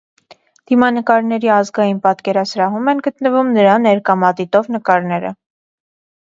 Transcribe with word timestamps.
Դիմանկարների 0.69 1.51
ազգային 1.55 1.99
պատկերասրահում 2.05 2.89
են 2.95 3.03
գտնվում 3.09 3.53
նրա 3.59 3.77
ներկամատիտով 3.85 4.73
նկարները։ 4.79 5.35